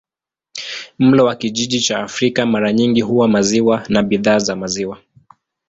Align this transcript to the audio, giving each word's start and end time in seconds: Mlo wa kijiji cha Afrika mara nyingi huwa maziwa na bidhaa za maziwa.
Mlo 0.99 1.25
wa 1.25 1.35
kijiji 1.35 1.79
cha 1.81 1.99
Afrika 1.99 2.45
mara 2.45 2.73
nyingi 2.73 3.01
huwa 3.01 3.27
maziwa 3.27 3.83
na 3.89 4.03
bidhaa 4.03 4.39
za 4.39 4.55
maziwa. 4.55 4.97